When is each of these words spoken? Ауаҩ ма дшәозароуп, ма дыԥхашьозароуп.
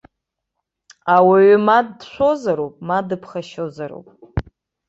Ауаҩ 1.15 1.51
ма 1.65 1.77
дшәозароуп, 1.99 2.75
ма 2.87 2.99
дыԥхашьозароуп. 3.07 4.07